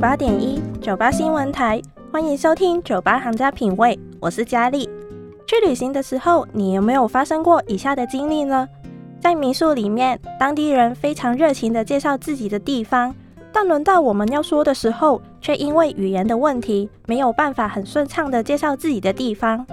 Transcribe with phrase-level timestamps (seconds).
[0.00, 1.78] 八点一九八新闻台，
[2.10, 4.88] 欢迎收听酒吧行家品味，我是佳丽。
[5.46, 8.66] 去旅行的时候，你有没有发生过以下的经历呢？
[9.20, 13.14] 在民宿里面，当地人非常热情的介绍自己的地方，
[13.52, 19.66] 但轮到我们要说的时候，却因为语言的问题，没有办法很顺畅的介绍自己的地方。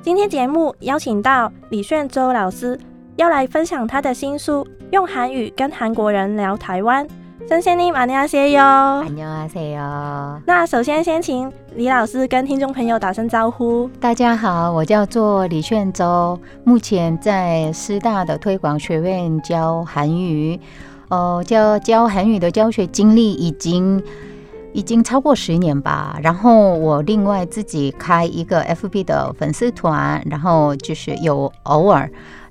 [0.00, 2.80] 今天节目邀请到李炫周老师，
[3.16, 7.06] 要来分享他的新书《用韩语跟韩国人聊台湾》。
[7.48, 8.60] 谢仙你马尼亚谢哟。
[8.60, 10.42] 马尼亚谢哟。
[10.44, 13.88] 那首先先请李老师跟听众朋友打声招呼。
[13.98, 20.60] 大家好我叫做李炫洲目前在师大的推广学院教韩语
[21.08, 24.00] 哦教教韩语的教学经历已经
[24.74, 26.20] 已经超过十年吧。
[26.22, 32.08] 然后我另外自己开一个 fb 的粉丝团然后就是有偶尔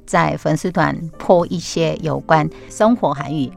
[0.07, 3.51] 在粉丝团泼一些有关生活韩语。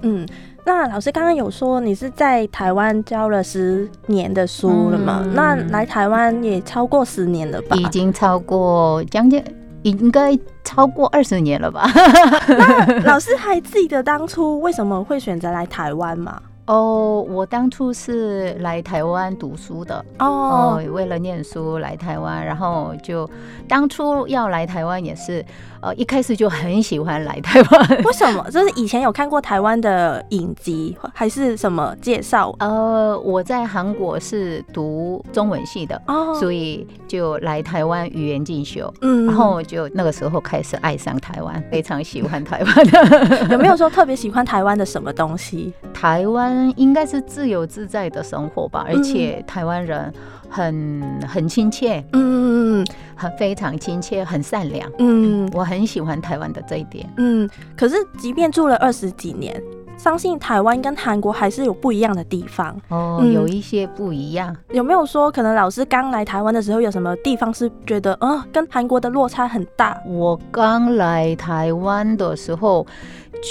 [0.00, 0.26] 嗯
[0.66, 5.20] 那老师刚刚有说你是在台湾教了十年的书了嘛？
[5.24, 7.76] 嗯、那来台湾也超过十年了吧？
[7.78, 9.40] 已经超过将近，
[9.82, 11.88] 应该超过二十年了吧？
[12.48, 16.42] 那老师还记得当初为什么会选择来台湾吗？
[16.66, 23.28] 哦，我当初是来台湾读书的哦，为了念书来台湾，然后就
[23.68, 25.44] 当初要来台湾也是，
[25.80, 27.88] 呃，一开始就很喜欢来台湾。
[28.02, 28.50] 为什么？
[28.50, 32.52] 就是以前有看过台湾的影集，还是什么介绍？
[32.58, 43.46] 呃，我在韩国是读中文系的哦，所以就来台湾语言进修，嗯，然后就那个时候开始爱上台湾，非常喜欢台湾的。
[43.54, 45.72] 有没有说特别喜欢台湾的什么东西？
[45.94, 46.55] 台湾。
[46.76, 50.12] 应该是自由自在的生活吧，而且台湾人
[50.48, 57.48] 很很亲切，嗯嗯嗯，很非常亲切，很善良，嗯，我很喜欢台湾的这一点，嗯。
[57.76, 59.60] 可是，即便住了二十几年，
[59.96, 64.54] 相信台湾跟韩国还是有不一样的地方哦，嗯、有一些不一样。
[64.70, 70.00] 有没有说，可能老师刚来台湾的时候，有什么地方是觉得，呃，跟韩国的落差很大？
[70.06, 72.86] 我刚来台湾的时候。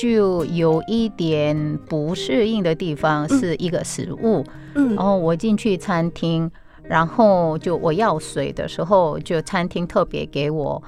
[0.02, 6.50] 就有一点不适应的地方是一个食物，嗯，然后我进去餐厅，
[6.82, 10.82] 然后就我要水的时候，就餐厅特别给我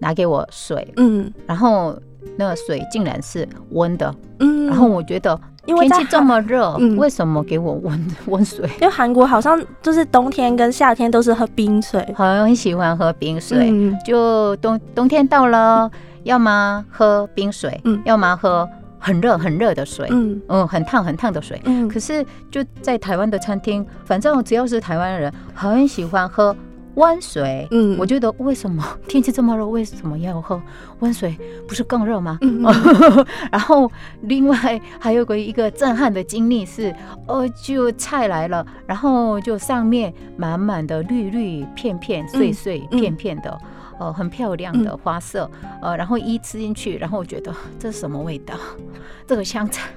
[0.00, 1.98] 拿给我水，嗯，然后
[2.36, 8.68] 那个水竟然是温的，嗯，然后我觉得因为天气这么热，嗯、为什么给我温温水？
[8.80, 15.90] 因为韩国好像就是冬天跟夏天都是喝冰水，很喜欢喝冰水，嗯、就冬冬天到了。
[16.24, 20.42] 要么喝冰水，嗯，要么喝很热很热的水，嗯。
[20.48, 21.86] 嗯，很烫很烫的水，嗯。
[21.86, 26.52] 可是就在台湾的餐厅，反正只要是台湾人，很喜欢喝
[26.96, 27.96] 温水，嗯。
[27.98, 30.60] 我觉得为什么 天气这么热，为什么要喝
[30.98, 31.34] 温水？
[31.66, 32.36] 不是更热吗？
[32.42, 32.62] 嗯。
[33.50, 33.90] 然后
[34.22, 36.94] 另外还有个一个震撼的经历是，
[37.26, 43.58] 呃，就菜来了，然后就上面满满的绿绿片片、碎碎片片的。
[43.98, 48.54] 呃，很漂亮的花色，呃，然后一吃进去，然后我觉得这是什么味道？
[49.26, 49.88] 这个香菜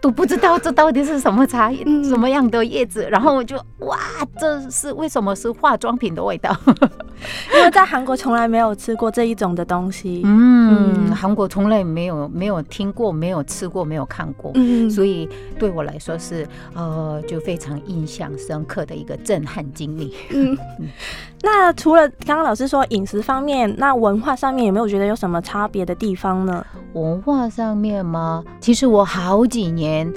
[0.00, 3.06] 都不知道这到底是什么茶叶，什么样的叶子？
[3.10, 3.98] 然后我就哇，
[4.38, 6.54] 这是为什么是化妆品的味道？
[7.54, 10.22] 因为在韩国从来没有吃过这一种的东西。
[10.24, 15.28] 嗯，韩国从来没有没有听过，没有吃过，没有看过，嗯，所以
[15.58, 20.14] 对我来说是呃，就非常印象深刻的一个震撼经历。
[20.30, 20.56] 嗯。
[21.42, 26.64] 那除了刚刚老师说饮食方面，那文化上面有没有觉得有什么差别的地方呢？
[26.94, 28.42] 文化上面吗？
[28.60, 30.12] 其实我好几年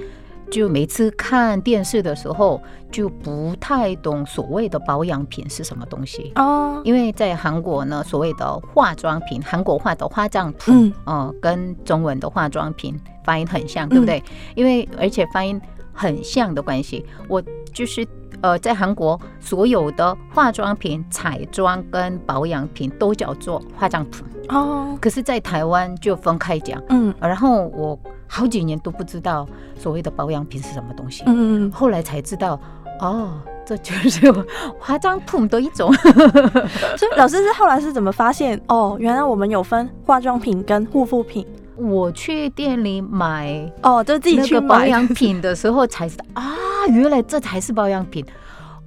[0.49, 14.23] 就每次看电视的时候就不太懂所谓的保养品是什么东西哦，因为在韩国呢，所谓的化妆品，韩国话的化妆品，嗯，跟中文的化妆品发音很像，对不对？
[14.55, 15.59] 因为而且发音
[15.91, 18.07] 很像的关系，我就是。
[18.41, 24.97] 呃，在韩国，所有的化妆品、彩妆跟保养品都叫做化妆品哦。
[25.01, 27.13] 可是，在台湾就分开讲，嗯。
[27.19, 29.47] 然后我好几年都不知道
[29.77, 31.71] 所谓的保养品是什么东西，嗯。
[31.71, 32.59] 后来才知道，
[32.99, 33.31] 哦，
[33.65, 34.31] 这就是
[34.79, 35.91] 化妆品的一种。
[36.97, 38.59] 所以，老师是后来是怎么发现？
[38.67, 41.45] 哦，原来我们有分化妆品跟护肤品。
[41.75, 46.55] 我去店里买哦，就自己去保养品的时候才知道啊，
[46.87, 48.25] 原来这才是保养品。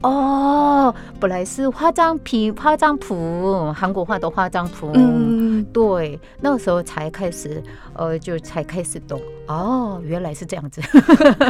[0.03, 4.91] 哦，本来是化妆品、化妆谱，韩国话的化妆谱。
[4.95, 7.63] 嗯，对，那个时候才开始，
[7.93, 9.21] 呃，就才开始懂。
[9.47, 10.81] 哦，原来是这样子。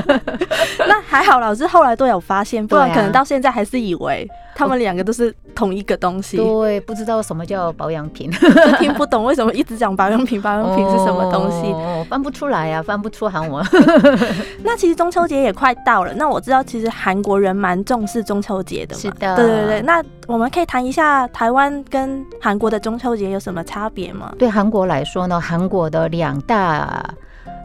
[0.89, 4.29] 那还好，老师后来都有发现，不然可能到现在还是以为
[4.61, 6.37] 他们两个都是同一个东西。
[6.37, 8.31] 对，不知道什么叫保养品，
[8.79, 11.73] 听不懂为什么一直讲保养品，保养品是什么东西？
[11.73, 13.65] 哦，翻不出来呀，翻不出韩文。
[14.63, 19.01] 那其实中秋节也快到了，那我知道其实韩国人蛮重视中秋节的嘛。
[19.01, 19.35] 是的。
[19.37, 24.31] 对对对，那我们可以谈一下台湾跟韩国的中秋节有什么差别吗？
[24.39, 27.03] 对韩国来说呢，韩国的两大。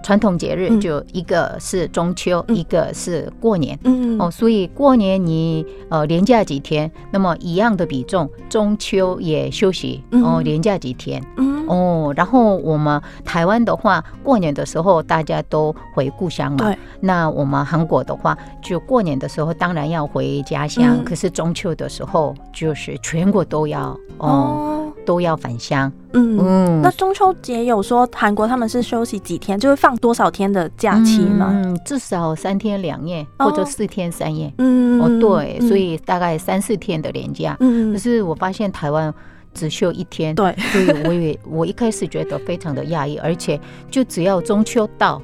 [0.06, 3.76] 传统节日就一个是中秋，一个是过年。
[3.86, 11.20] 嗯哦，所以过年你呃连假几天，那么一样的比重，中秋也休息哦，连假几天。
[11.38, 16.58] 嗯哦，然后我们台湾的话，过年的时候大家都回故乡嘛。
[16.60, 16.78] 对。
[17.00, 24.85] 那我们韩国的话，就过年的时候当然要回家乡，可是中秋的时候就是全国都要哦。
[25.06, 25.92] 都要返乡。
[26.14, 31.50] 嗯嗯，那中秋节有说韩国他们是休息几天，就是放多少天的假期吗？
[31.52, 34.52] 嗯，至少三天两夜或者四天三夜。
[34.58, 37.56] 嗯哦，对，所以大概三四天的年假。
[37.60, 39.14] 嗯可是我发现台湾
[39.54, 40.34] 只休一天。
[40.34, 40.56] 对。
[40.72, 43.60] 所以我也我一开始觉得非常的压抑，而且
[43.92, 45.22] 就只要中秋到。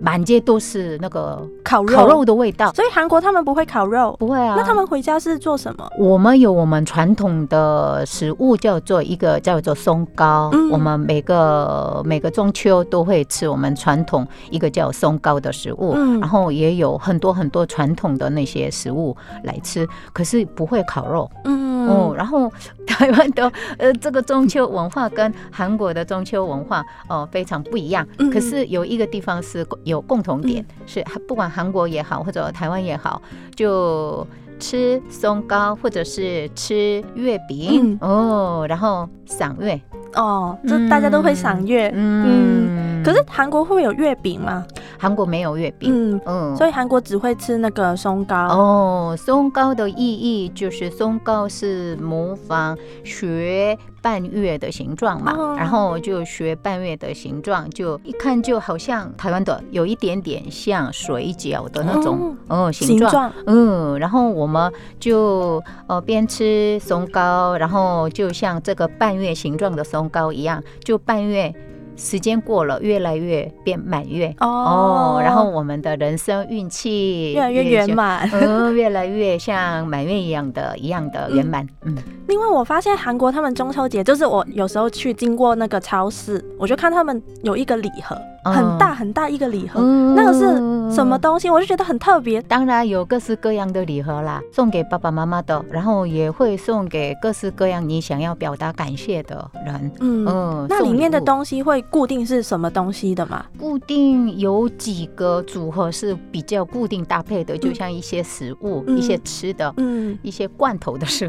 [0.00, 4.54] 满街都是那个烤肉烤肉的味道，所以韩国他们不会烤肉，不会啊。
[4.56, 5.90] 那他们回家是做什么？
[5.98, 10.52] 我们有我们传统的食物，叫做一个叫做松糕。
[10.70, 21.28] 我们每个每个中秋都会吃我们传统一个叫松糕的食物，然后也有很多很多传统的那些食物来吃，可是不会烤肉。
[21.44, 22.52] 嗯哦，然后
[22.86, 29.66] 台湾的呃这个中秋文化跟韩国的中秋文化哦非常不一样，可是有一个地方是。
[29.88, 33.20] 有共同点是，不管韩国也好，或者台湾也好，
[33.56, 34.26] 就
[34.60, 39.80] 吃松糕或者是吃月饼哦，然后赏月。
[40.14, 44.64] 哦，就大家都会赏月，嗯，可是韩国会有月饼吗？
[44.98, 49.16] 韩国没有月饼，嗯嗯，所以韩国只会吃那个松糕哦。
[49.16, 53.78] 松糕的意义就是松糕是模仿学。
[54.00, 71.52] 半月的形状嘛，然后就学半月的形状，就一看就好像台湾的，有一点点像水饺的那种哦形状，嗯，然后我们就呃边吃松糕，然后就像这个半月形状的松糕一样，就半月。
[71.98, 74.32] 时间过了，越来越变满月。
[74.40, 81.66] 哦，然后我们的人生运气越来越圆满，呃，越来越像满月一样的一样的圆满。
[81.82, 81.96] 嗯，
[82.28, 88.16] 另外我发现韩国他们中秋节，就是我有时候去经过那个超市，我就看他们有一个礼盒。
[88.52, 89.80] 很大很大一个礼盒，
[90.14, 91.50] 那个是什么东西？
[91.50, 92.40] 我就觉得很特别。
[92.42, 99.92] 当然有各式各样的礼盒啦，送给爸爸妈妈的，然后也会送给各式各样你想要表达感谢的人。
[100.00, 103.44] 嗯，那里面的东西会固定是什么东西的吗？
[103.58, 111.28] 固定有几个组合是比较固定搭配的，就像一些食物、一些吃的，嗯，一些罐头的食物。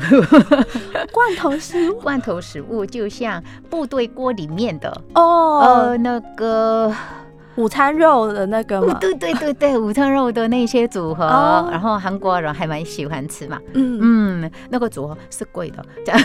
[1.11, 6.91] 罐头食物， 罐头食物就像部队锅里面的哦，呃，那个。
[7.59, 8.97] 午餐肉的那个吗？
[9.01, 11.25] 对对对对，午餐肉的那些组合，
[11.69, 13.59] 然后韩国人还蛮喜欢吃嘛。
[13.73, 16.21] 嗯嗯，那个组合是贵的，这样。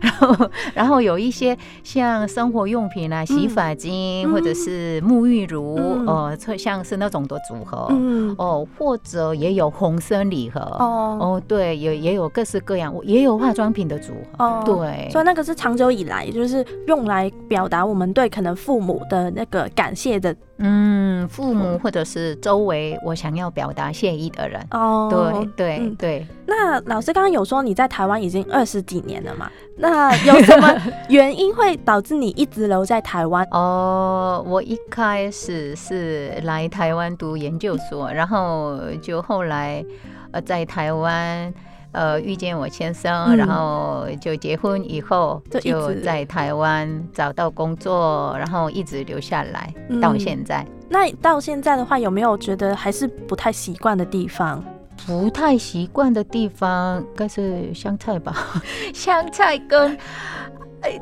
[0.00, 5.74] 然后然后有一些像生活用品啊，洗发精或者是沐浴乳，
[6.06, 7.88] 哦，像是那种的组合。
[7.90, 10.60] 嗯哦，或者也有红参礼盒。
[10.60, 14.44] 哦哦，对，也也有各式各样，也有化妆品的组合。
[14.44, 20.27] 哦，对，所以那个是长久以来就是用来表达我们对可能父母的那个感谢的。
[20.58, 25.08] 嗯，父母或者是周围我想要表达谢意的人哦，
[25.56, 26.26] 对对对。
[26.46, 29.50] 那老师刚刚有说你在台湾已经二十几年了嘛？
[29.76, 30.74] 那有什么
[31.08, 33.46] 原因会导致你一直留在台湾？
[33.52, 39.84] 哦，我一开始是来台湾读研究所，然后就后来
[40.32, 41.52] 呃在台湾。
[41.92, 50.64] 呃，遇见我先生，然后就结婚以后就在台湾找到工作，然后一直留下来到现在。
[50.88, 54.62] 那到现在的话，有没有觉得还是不太习惯的地方？
[55.06, 58.34] 不太习惯的地方，应该是香菜吧？
[58.92, 59.96] 香菜跟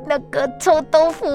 [0.07, 1.27] 那个臭豆腐。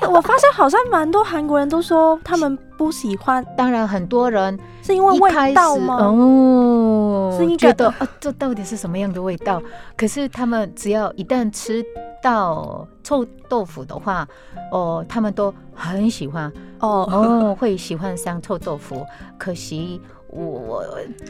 [0.00, 3.44] 哎，我发现好像蛮多韩国人都说他们不喜欢。
[3.56, 5.96] 当然，很多人是因为味道吗？
[5.96, 9.62] 哦，是觉得啊，这到底是什么样的味道？
[9.96, 11.84] 可是他们只要一旦吃
[12.22, 14.26] 到臭豆腐的话，
[14.72, 19.04] 哦，他们都很喜欢哦哦，会喜欢上臭豆腐。
[19.38, 20.00] 可惜。
[20.32, 20.84] 我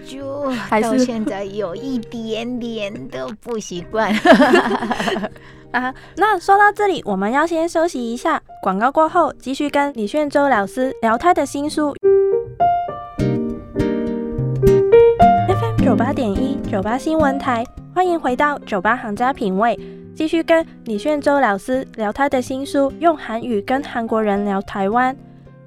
[0.07, 4.15] 就到现在有一点点的不习惯
[5.73, 5.95] 啊。
[6.17, 11.95] 那说到这里，我们要先休息一下，广告过后继续跟李炫洲老师聊他的新书。
[15.49, 19.79] FM 九八点一九八新闻台，欢迎回到九八行家品味，
[20.15, 25.17] 继续跟李炫洲老师聊他的新书，用韩语跟韩国人聊台湾。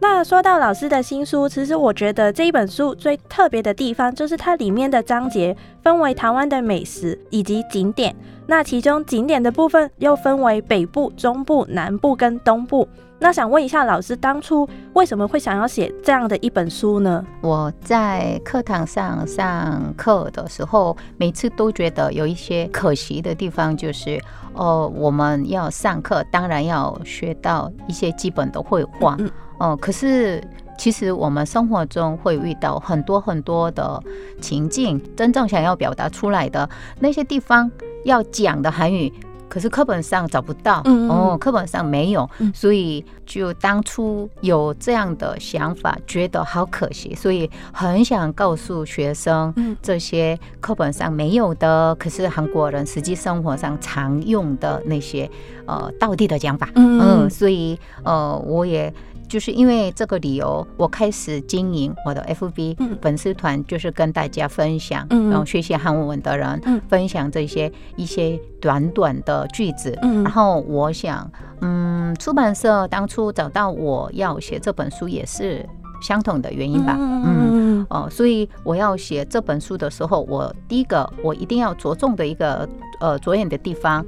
[0.03, 8.13] 那说到老师的新书，其实我觉得这一本书最特别的地方，就是它里面的章节分为台湾的美食以及景点。
[8.45, 12.85] 那其中景点的部分又分为北部、中部、南部跟东部。
[13.17, 17.25] 那想问一下老师，当初为什么会想要写这样的一本书呢？
[17.39, 29.17] 我在课堂上上课的时候，每次都觉得有一些可惜的地方，就是哦，我们要上课，当然要学到一些基本的绘画。
[29.63, 30.43] 哦，可是
[30.77, 33.97] 其实我们生活中会遇到很多很多的
[34.41, 37.71] 情境，真正想要表达出来的那些地方
[38.03, 39.09] 要讲的韩语，
[39.47, 55.29] 可是课本上找不到，嗯哦，课本上没有，所以就当初有这样的想法，觉得好可惜，所以很想告诉学生这些课本上没有的，可是韩国人实际生活上常用的那些
[55.67, 58.93] 呃道地的讲法，嗯，所以呃我也。
[59.27, 69.97] 就是因为这个理由，我开始经营我的 FB 粉丝团，就是跟大家分享，然后学习韩文的人分享这些一些短短的句子。
[70.01, 71.29] 然后我想，
[71.61, 75.67] 嗯，出版社当初找到我要写这本书也是
[76.01, 76.95] 相同的原因吧。
[76.97, 82.67] 嗯哦，所以我要写这本书的时候，我第一个我一定要着重的一个
[82.99, 84.05] 呃着眼的地方，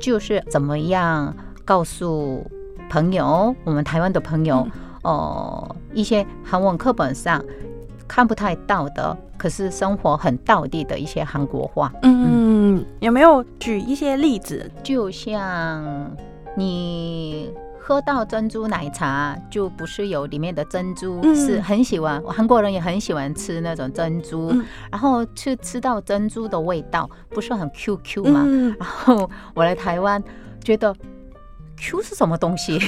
[0.00, 2.48] 就是怎么样告诉。
[2.90, 4.66] 朋友，我们台湾的朋友，
[5.02, 7.42] 哦，一些韩文课本上
[8.08, 11.92] 看不太到的，可是生活很道地的一些韩国话。
[12.02, 14.68] 嗯，有没有举一些例子？
[14.82, 16.10] 就像
[16.56, 24.52] 你喝到珍珠奶茶，就不是有里面的珍珠，是很喜欢韩国人也很喜欢吃那种珍珠，
[24.90, 28.44] 然后去吃到珍珠的味道，不是很 Q Q 吗？
[28.80, 30.20] 然后我来台湾，
[30.64, 30.92] 觉得。
[31.80, 32.78] Q 是什么东西？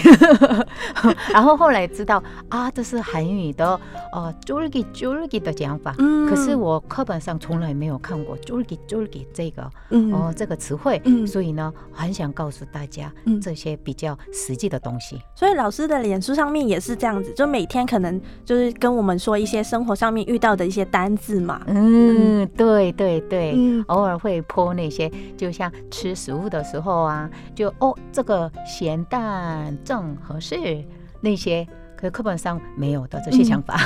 [1.32, 3.80] 然后后来知道啊，这是韩语的
[4.12, 5.94] 呃 “julgi julgi” 的讲法。
[5.98, 6.28] 嗯。
[6.28, 11.00] 可是我课本上从来没有看过 “julgi julgi” 这个哦这个词汇。
[11.04, 11.26] 嗯。
[11.26, 15.18] 所以呢，很想告诉大家这些比较实际的东西。
[15.34, 21.62] 所以老师的脸书上面也是这样子，就每天可能就是跟我们说一些生活上面遇到的一些单字嘛。
[21.66, 23.54] 嗯，对对对。
[23.56, 23.82] 嗯。
[23.88, 28.50] 偶尔会泼那些，就像吃食物的时候啊，就哦这个。
[28.82, 30.56] 咸淡正合适
[31.20, 33.78] 那些，可是课本上没有的这些想法。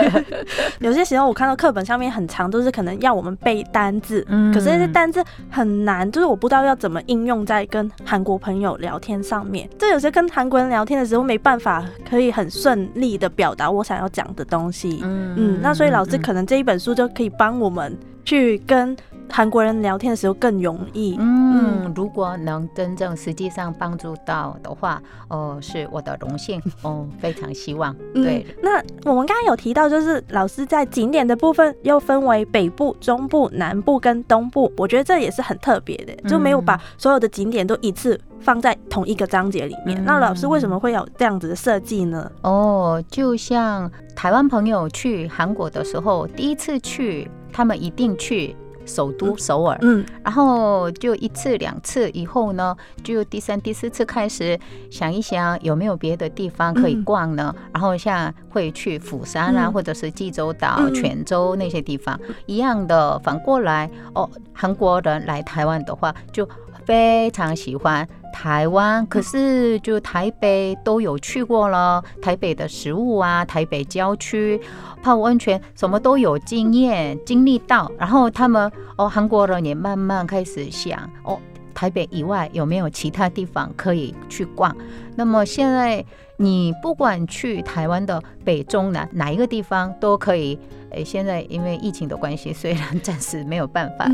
[0.80, 9.68] 有些时候我看到课本上面很长，都是可能要我们背单字，嗯，可是那些单字很难，就是我不知道要怎么应用在跟韩国朋友聊天上面。
[9.78, 15.00] 这有些跟韩国人聊天的时候没办法，可以很顺利的表达我想要讲的东西。
[15.02, 18.96] 嗯嗯，那所以老师可能这一本书就可以帮我们去跟。
[19.30, 21.16] 韩国人聊天的时候更容易。
[21.18, 26.62] 嗯，如果能真正实际上帮助到的话，哦，是我的荣幸。
[26.82, 27.94] 哦，非常希望。
[28.14, 34.72] 对，那我们刚刚有提到，就是老师在景点的部分又分为北部、中部、南部跟东部。
[34.76, 40.00] 我觉得这也是很特别的，就没有把所有的景点都一次放在同一个章节里面。
[40.04, 42.30] 那老师为什么会有这样子的设计呢？
[42.42, 48.54] 哦，就像台湾朋友去韩国的时候，第一次去，他们一定去。
[48.86, 54.58] 首都首尔，嗯，然后就一次两次以后呢，就第三第四次开始
[54.90, 57.54] 想一想有没有别的地方可以逛呢？
[57.72, 62.18] 然后像会去釜山啊，或者是济州岛、泉州那些地方。
[62.46, 63.04] 一样的。
[63.24, 66.46] 反过来哦，韩国人来台湾的话，就
[66.84, 69.06] 非常喜欢台湾。
[69.06, 74.60] 可是就台北都有去过了，台北的食物啊，台北郊区。
[75.00, 81.38] 泡温泉什么都有经验经历到，然后他们哦，韩国人也慢慢开始想哦，
[81.74, 84.74] 台北以外有没有其他地方可以去逛？
[85.14, 86.04] 那么现在
[86.38, 90.58] 你不管去台湾的北中南哪一个地方都可以，
[90.94, 94.06] 诶，现在因为疫情的关系，虽然 暂时没有办法，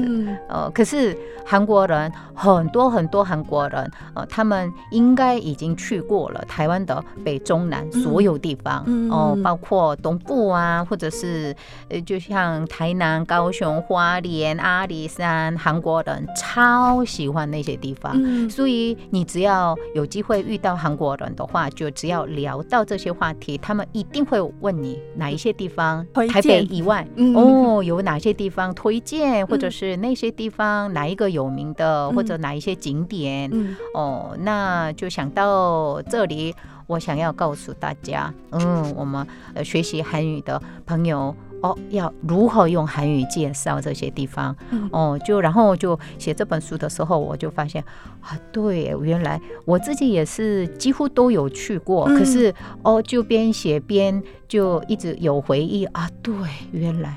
[0.48, 11.54] 呃，可是韩国人很多很多韩国人，呃，他们应该已经去过了台湾的北中南所有地方，哦，包括东部啊，或者是
[11.88, 18.14] 呃，就像台南、高雄、花莲、阿里山，韩国人超喜欢那些地方，
[18.48, 26.69] 所以你只要有机会遇到韩国人的话，就只要聊到这些话题，他们一定会问你哪一些地方，台北。
[26.70, 33.50] 以外哦，有哪些地方推荐，或者是那些地方哪一个有名的，或者哪一些景点
[33.94, 36.54] 哦，那就想到这里，
[36.86, 44.54] 我想要告诉大家，嗯，我们呃学习韩语的朋友哦，要如何用韩语介绍这些地方
[44.92, 47.84] 哦，就然后就写这本书的时候，我就发现
[48.20, 54.22] 啊，对，原来我自己也是几乎都有去过，可是哦，就边写边。
[54.50, 56.34] 就一直有回忆啊，对，
[56.72, 57.16] 原来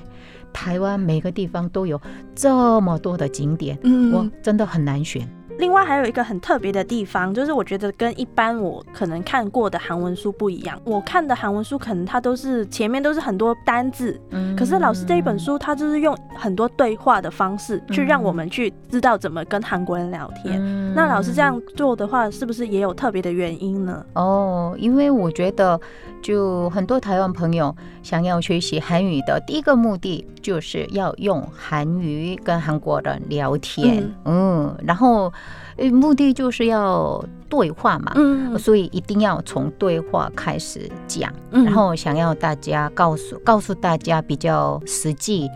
[0.54, 2.00] 台湾每个地方都有
[2.36, 3.76] 这么多的景点，
[4.14, 5.28] 我真的很难选。
[5.60, 10.80] 另外还有一个很特别的地方，就是我觉得跟一般我可能看过的韩文书不一样。
[10.84, 20.62] 我看的韩文书可能它都是前面都是很多单字，嗯，可是老师这一本书，它就是用很多对话的方式去让我们去知道怎么跟韩国人聊天。
[20.96, 24.06] 那老师这样做的话，是不是也有特别的原因呢？
[24.14, 25.80] 哦，因为我觉得，
[26.22, 35.32] 就很多台湾朋友想要学习韩语的第一个目的，就是要用韩语跟韩国人聊天，嗯，然后。
[35.78, 45.50] 呃，目的就是要对话嘛，嗯，所以一定要从对话开始讲，然后想要大家告诉告诉大家比较实际，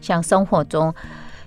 [0.00, 0.94] 像生活中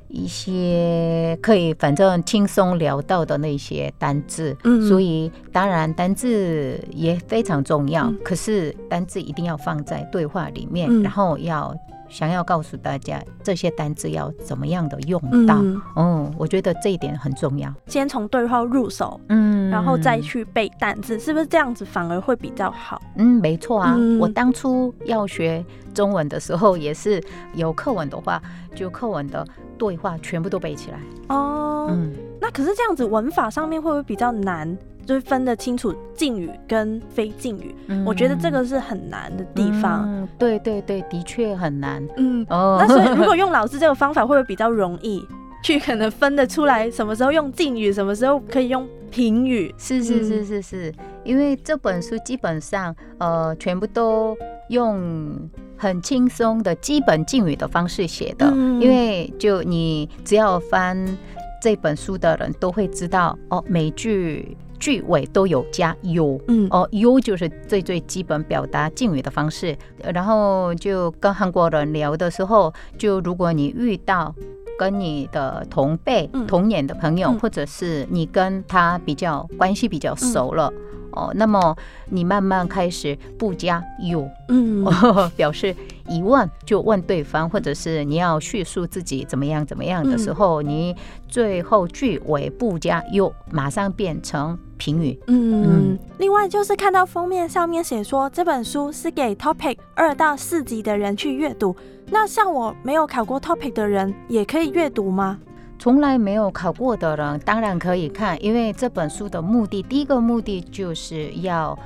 [0.09, 11.73] 一些可以反正轻松聊到的那些单字，嗯，所以当然单字也非常重要，可是单字一定要放在对话里面，然后要。
[12.09, 15.57] 想要告诉大家这些单字要怎么样的用到，
[15.95, 17.73] 嗯，我觉得这一点很重要。
[17.87, 23.01] 先从对话入手，嗯，然后再去背单字，是不是这样子反而会比较好？
[23.15, 23.97] 嗯，没错啊。
[24.19, 27.23] 我当初要学中文的时候，也是
[27.53, 28.41] 有课文的话，
[28.75, 29.45] 就课文的
[29.77, 30.99] 对话全部都背起来。
[31.27, 34.77] 哦，嗯，那可是这样子文法上面会不会比较难？
[35.07, 37.73] 就是分得清楚敬语跟非敬语，
[38.05, 40.27] 我觉得这个是很难的地方。
[40.37, 42.05] 对对对，的确很难。
[42.17, 45.25] 嗯，哦，那所以如果 用老师这个方法，会不会比较容易
[45.63, 49.73] 去可能分得出来，什么时候用敬语，什么时候可以用评语？
[49.77, 50.93] 是是是是是，
[51.23, 54.35] 因为这本书基本上呃全部都
[54.67, 61.17] 用很轻松的基本敬语的方式写的，因为就你只要翻
[61.61, 64.57] 这本书的人都会知道哦，每句。
[64.79, 69.77] 句尾都有加 u，嗯哦，u 就是最最基本表达敬语的方式。
[70.03, 74.33] 然后就跟韩国人聊的时候，就如果你遇到
[74.77, 80.71] 跟你的同辈、同年的朋友，或者是你跟他比较关系比较熟了。
[81.11, 81.75] 哦，那么
[82.09, 84.85] 你慢慢开始不加 you，嗯，
[85.35, 85.75] 表示
[86.07, 90.95] 疑问就问对方，或者是你要叙述自己怎么样怎么样的时候，你
[91.27, 95.19] 最后句尾不加 you，马上变成评语。
[95.27, 101.75] 嗯，另外就是看到封面上面写说这本书是给 topic 二到四级的人去阅读，
[102.09, 105.39] 那像我没有考过 topic 的人也可以阅读吗？
[105.79, 111.77] 从来没有考过的人当然可以看，因为这本书的目的，第一个目的就是要，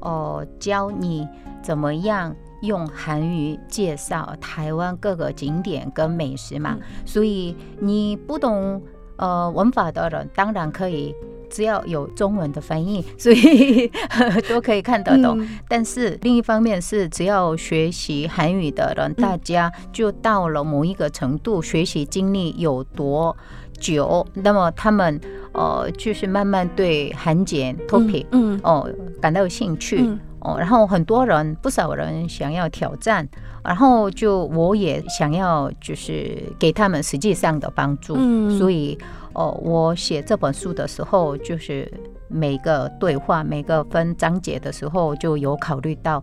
[0.00, 1.26] 呃，教你
[1.62, 6.76] 怎么样用韩语介绍台湾各个景点跟美食嘛。
[7.04, 8.82] 所以你不懂
[9.16, 11.14] 呃文法的人，当然可以。
[11.50, 13.90] 只要有中文的翻译， 所以
[14.48, 15.46] 都可以看得懂。
[15.68, 23.36] 但是另一方面是，只要学习韩语的人，大家就到了某一个程度，学习经历有多
[23.78, 25.20] 久，那么他们
[25.52, 28.88] 呃，就是慢慢对韩检 topic 嗯哦
[29.20, 30.04] 感到有兴趣
[30.40, 30.56] 哦。
[30.58, 33.26] 然后很多人，不少人想要挑战，
[33.64, 38.14] 然后就我也想要，就是给他们实际上的帮助。
[38.18, 38.98] 嗯，所以。
[39.36, 41.86] 哦，我写这本书的时候，就是
[42.26, 46.22] 每个对话、每个分章节的时候，就有考虑到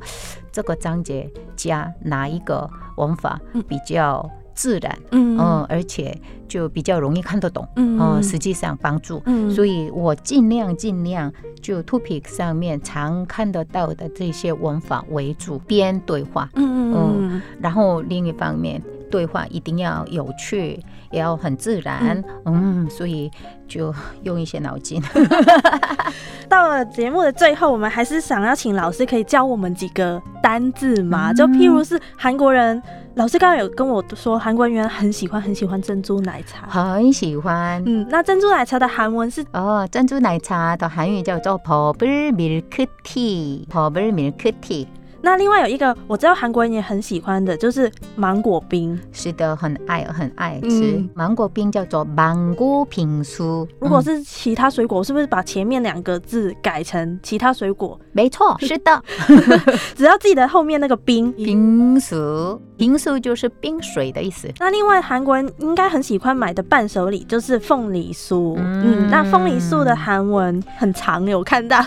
[0.51, 5.37] 这个章节加哪一个文法比较自然，嗯，
[5.69, 18.81] 而且就比较容易看得懂，嗯，实际上帮助，嗯，所以我尽量尽量就 topic 上面常看得到的这些文法为主编对话，嗯嗯嗯，然后另一方面。
[19.13, 23.29] 对话一定要有趣，也要很自然，嗯,所以
[23.67, 24.99] 就用一些脑筋。
[26.49, 31.31] 到了节目的最后，我们还是想要请老师可以教我们几个单字嘛？
[31.31, 32.81] 就譬如是韩国人，
[33.13, 37.83] 老师刚刚有跟我说，韩国人原来很喜欢很喜欢珍珠奶茶，很喜欢。
[37.85, 44.87] 嗯，那珍珠奶茶的韩文是哦，珍珠奶茶的韩语叫做 bubble milk tea，bubble milk tea。
[45.25, 48.99] 那另外有一个我知道韩国人也很喜欢的，就是芒果冰。
[49.13, 53.65] 是的，很爱很爱吃芒果冰，叫做芒果冰酥。
[53.79, 57.97] 如果是其他水果，是不是把前面两个字改成其他水果？
[58.11, 59.01] 没错，是的。
[59.95, 64.51] 只要记得后面那个冰冰酥，冰酥就是冰水的意思。
[64.59, 68.55] 那另外韩国人应该很喜欢买的伴手礼就是凤梨酥。
[68.57, 71.81] 嗯，那凤梨酥的韩文很长，有看到。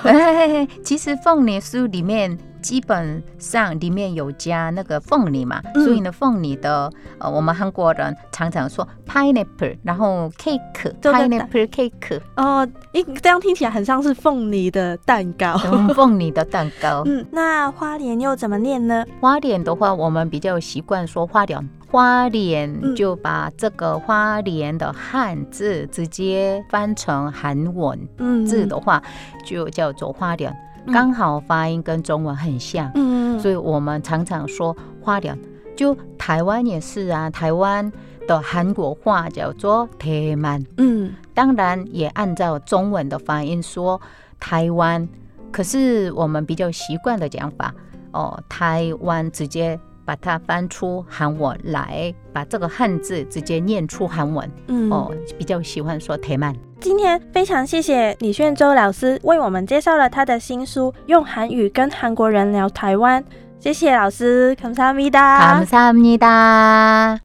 [0.83, 2.38] 其实凤梨酥里面。
[2.66, 12.20] 基本上里面有加那个凤梨嘛，所以呢，凤梨的呃，我们韩国人常常说 pineapple，然后 cake，pineapple cake。
[12.35, 15.57] 哦，一这样听起来很像是凤梨的蛋糕，
[15.94, 17.02] 凤梨的蛋糕。
[17.07, 19.07] 嗯，那花莲又怎么念呢？
[19.20, 27.96] 花莲的话，我们比较习惯说花莲，花莲就把这个花莲的汉字直接翻成韩文
[28.44, 29.00] 字的话，
[29.44, 30.52] 就叫做花莲。
[30.92, 35.38] 刚好发音跟中文很像，嗯，所以我们常常说花莲，
[35.77, 37.90] 就台湾也是啊，台湾
[38.27, 44.01] 的韩国话叫做台湾，嗯，当然也按照中文的发音说
[44.38, 45.09] 台湾，
[45.51, 47.75] 可是我们比较习惯的讲法
[48.12, 49.79] 哦，台湾直接。
[50.05, 54.49] 把它翻出韩文来，把这个汉字直接念出韩文。
[54.67, 56.55] 嗯，哦，比较喜欢说台曼。
[56.79, 63.23] 今天非常谢谢李炫周老师为我们介绍了他的新书《用韩语跟韩国人聊台湾》。
[63.60, 67.19] 谢谢老师，감사합니 다， 감사합니 다。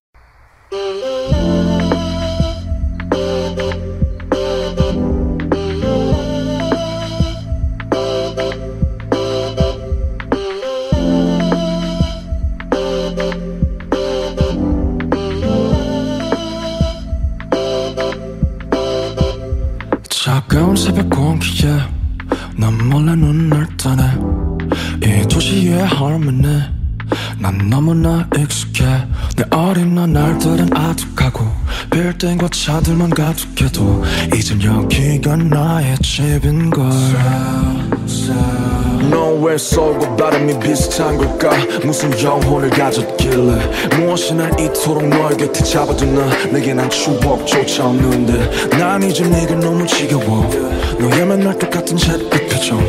[20.82, 21.70] 새벽 공기에
[22.58, 24.04] 난 몰래 눈을 뜨네
[25.04, 26.82] 이 도시의 harmony
[27.38, 28.84] 난 너무나 익숙해.
[29.36, 31.46] 내 어린 날들은 아득하고
[31.92, 34.04] 빌딩과 차들만 가득해도
[34.36, 36.90] 이젠 여기가 나의 집인걸
[39.12, 41.52] 너왜 서울과 바람이 비슷한 걸까?
[41.84, 43.98] 무슨 영혼을 가졌길래?
[43.98, 48.70] 무엇이 날 이토록 널 곁에 잡아두나 내게 난 추억조차 없는데.
[48.78, 50.50] 난 이제 네가 너무 지겨워.
[50.98, 52.80] 너의 맨날 똑같은 잿빛 표정.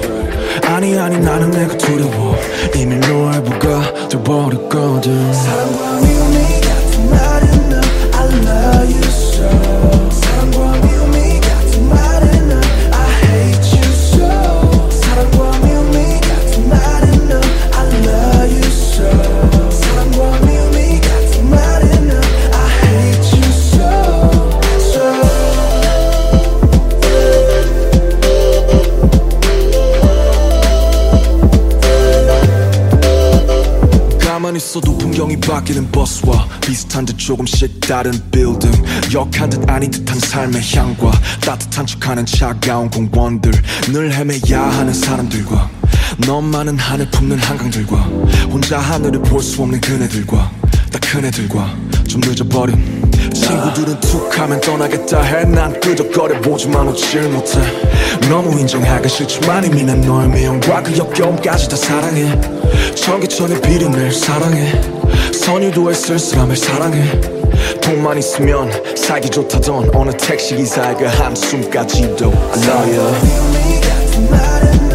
[0.65, 2.37] 아니 아니 나는 내가 두려워.
[2.77, 5.35] 이미 너의 부가 돼버렸거든.
[5.35, 6.22] 사랑과 미움
[35.46, 38.70] 바뀌는 버스와 비슷한 듯 조금씩 다른 빌딩
[39.12, 43.52] 역한 듯 아닌 듯한 삶의 향과 따뜻한 척하는 차가운 공원들.
[43.92, 45.68] 늘 헤매야 하는 사람들과
[46.26, 47.96] 너만은 하늘 품는 한강들과
[48.50, 50.50] 혼자 하늘을 볼 수 없는 그네들과
[50.92, 51.74] 딱 그네들과
[52.09, 55.44] 좀 늦어버린 친구들은 툭하면 떠나겠다 해.
[55.44, 57.59] 난 끄적거려 보지만 웃질 못해.
[58.28, 62.38] 너무 인정하기 싫지만 이미 난 너의 미움과 그 역겨움까지 다 사랑해
[62.95, 64.81] 전기천의 비린내를 사랑해.
[65.33, 67.21] 선유도의 쓸쓸함을 사랑해.
[67.81, 74.91] 돈만 있으면 살기 좋다던 어느 택시기사의 그 한숨까지도 I love you